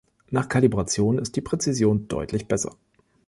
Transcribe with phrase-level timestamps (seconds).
[0.31, 2.75] Nach Kalibration ist die Präzision deutlich besser.